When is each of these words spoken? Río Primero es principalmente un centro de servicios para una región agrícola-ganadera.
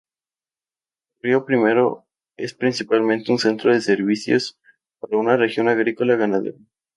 Río 1.21 1.45
Primero 1.45 2.07
es 2.35 2.55
principalmente 2.55 3.31
un 3.31 3.37
centro 3.37 3.71
de 3.71 3.81
servicios 3.81 4.57
para 4.99 5.17
una 5.19 5.37
región 5.37 5.67
agrícola-ganadera. 5.69 6.57